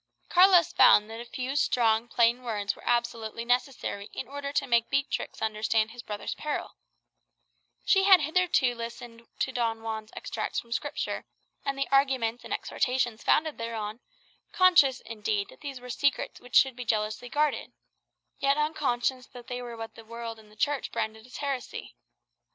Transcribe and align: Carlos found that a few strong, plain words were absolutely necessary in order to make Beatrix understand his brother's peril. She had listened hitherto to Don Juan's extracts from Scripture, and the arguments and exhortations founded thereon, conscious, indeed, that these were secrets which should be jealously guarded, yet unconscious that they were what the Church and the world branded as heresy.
Carlos 0.29 0.73
found 0.73 1.11
that 1.11 1.19
a 1.19 1.25
few 1.25 1.55
strong, 1.55 2.07
plain 2.07 2.41
words 2.41 2.75
were 2.75 2.81
absolutely 2.87 3.45
necessary 3.45 4.09
in 4.13 4.27
order 4.27 4.51
to 4.51 4.65
make 4.65 4.89
Beatrix 4.89 5.43
understand 5.43 5.91
his 5.91 6.01
brother's 6.01 6.33
peril. 6.33 6.71
She 7.85 8.05
had 8.05 8.19
listened 8.19 9.19
hitherto 9.21 9.27
to 9.37 9.51
Don 9.51 9.81
Juan's 9.81 10.09
extracts 10.15 10.59
from 10.59 10.71
Scripture, 10.71 11.27
and 11.63 11.77
the 11.77 11.87
arguments 11.91 12.43
and 12.43 12.51
exhortations 12.51 13.21
founded 13.23 13.59
thereon, 13.59 13.99
conscious, 14.51 15.01
indeed, 15.01 15.49
that 15.49 15.61
these 15.61 15.79
were 15.79 15.91
secrets 15.91 16.39
which 16.39 16.55
should 16.55 16.75
be 16.75 16.83
jealously 16.83 17.29
guarded, 17.29 17.71
yet 18.39 18.57
unconscious 18.57 19.27
that 19.27 19.45
they 19.45 19.61
were 19.61 19.77
what 19.77 19.93
the 19.93 20.01
Church 20.01 20.07
and 20.39 20.49
the 20.49 20.55
world 20.55 20.91
branded 20.91 21.25
as 21.27 21.37
heresy. 21.37 21.95